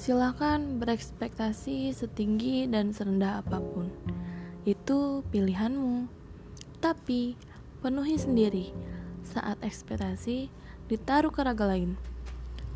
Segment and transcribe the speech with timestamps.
[0.00, 3.92] Silahkan berekspektasi setinggi dan serendah apa pun.
[4.64, 6.08] Itu pilihanmu.
[6.80, 7.36] Tapi
[7.84, 8.72] penuhi sendiri
[9.20, 10.48] saat ekspektasi
[10.88, 12.00] ditaruh ke raga lain.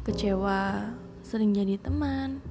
[0.04, 0.92] Kecewa
[1.24, 2.44] sering jadi teman.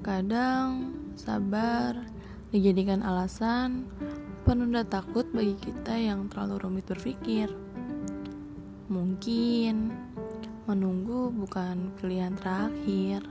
[0.00, 2.08] Kadang sabar
[2.56, 3.84] dijadikan alasan
[4.48, 7.52] penunda takut bagi kita yang terlalu rumit berpikir.
[8.88, 9.92] Mungkin
[10.64, 13.28] menunggu bukan pilihan terakhir.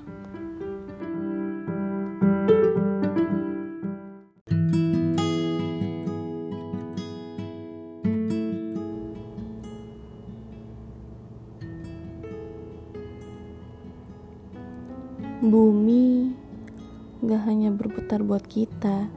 [15.42, 16.38] Bumi
[17.26, 19.17] gak hanya berputar buat kita.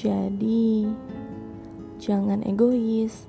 [0.00, 0.88] Jadi,
[2.00, 3.28] jangan egois.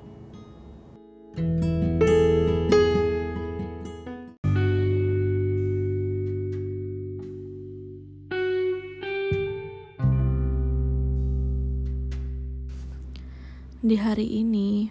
[13.84, 14.88] Di hari ini,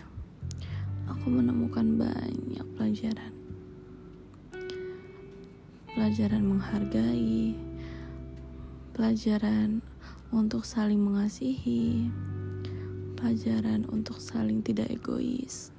[1.09, 3.33] aku menemukan banyak pelajaran.
[5.97, 7.57] Pelajaran menghargai,
[8.93, 9.81] pelajaran
[10.31, 12.07] untuk saling mengasihi,
[13.19, 15.75] pelajaran untuk saling tidak egois.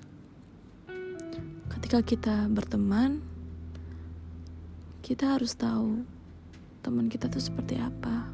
[1.71, 3.23] Ketika kita berteman,
[4.99, 6.03] kita harus tahu
[6.83, 8.27] teman kita tuh seperti apa.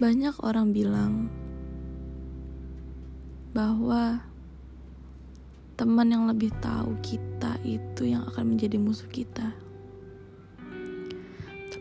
[0.00, 1.28] Banyak orang bilang
[3.52, 4.24] bahwa
[5.76, 9.63] teman yang lebih tahu kita itu yang akan menjadi musuh kita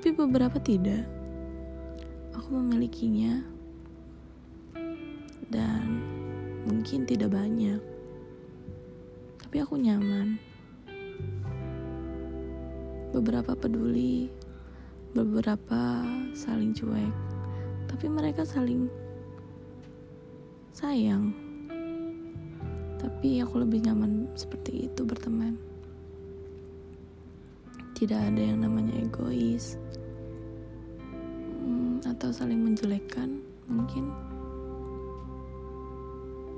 [0.04, 1.08] tapi beberapa tidak.
[2.36, 3.40] Aku memilikinya,
[5.48, 6.04] dan
[6.68, 7.80] mungkin tidak banyak,
[9.40, 10.36] tapi aku nyaman.
[13.16, 14.28] Beberapa peduli,
[15.16, 16.04] beberapa
[16.36, 17.16] saling cuek,
[17.88, 18.92] tapi mereka saling
[20.76, 21.32] sayang.
[23.00, 25.56] Tapi aku lebih nyaman seperti itu berteman
[28.04, 29.80] tidak ada yang namanya egois.
[31.64, 33.40] Hmm, atau saling menjelekkan
[33.72, 34.12] mungkin.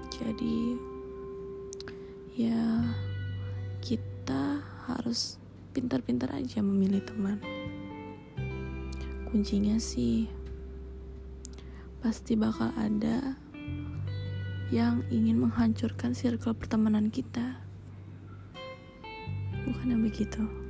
[0.10, 0.74] Jadi
[2.34, 2.82] ya
[3.78, 4.58] kita
[4.90, 5.38] harus
[5.70, 7.38] pintar-pintar aja memilih teman.
[9.30, 10.26] Kuncinya sih
[12.02, 13.38] pasti bakal ada
[14.74, 17.62] yang ingin menghancurkan circle pertemanan kita.
[19.70, 20.65] Bukan yang begitu